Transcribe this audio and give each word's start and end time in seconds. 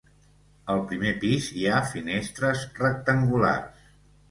Al 0.75 0.81
primer 0.91 1.11
pis 1.25 1.51
hi 1.59 1.67
ha 1.75 1.83
finestres 1.91 2.65
rectangulars. 2.83 3.89